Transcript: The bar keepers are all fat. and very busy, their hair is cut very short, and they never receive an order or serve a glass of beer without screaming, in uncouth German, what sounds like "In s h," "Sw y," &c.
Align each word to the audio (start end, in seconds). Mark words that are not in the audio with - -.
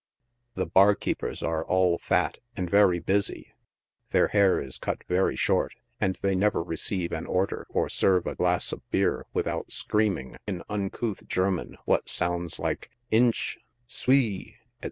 The 0.55 0.65
bar 0.65 0.95
keepers 0.95 1.43
are 1.43 1.63
all 1.63 1.99
fat. 1.99 2.39
and 2.57 2.67
very 2.67 2.97
busy, 2.97 3.53
their 4.09 4.29
hair 4.29 4.59
is 4.59 4.79
cut 4.79 5.03
very 5.03 5.35
short, 5.35 5.75
and 5.99 6.15
they 6.15 6.33
never 6.33 6.63
receive 6.63 7.11
an 7.11 7.27
order 7.27 7.67
or 7.69 7.87
serve 7.87 8.25
a 8.25 8.33
glass 8.33 8.71
of 8.71 8.81
beer 8.89 9.27
without 9.31 9.71
screaming, 9.71 10.37
in 10.47 10.63
uncouth 10.69 11.27
German, 11.27 11.77
what 11.85 12.09
sounds 12.09 12.57
like 12.57 12.89
"In 13.11 13.25
s 13.27 13.57
h," 13.57 13.59
"Sw 13.85 14.07
y," 14.07 14.13
&c. 14.15 14.55